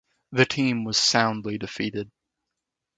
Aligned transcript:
The 0.31 0.47
team 0.47 0.83
was 0.83 0.97
soundly 0.97 1.59
defeated. 1.59 2.09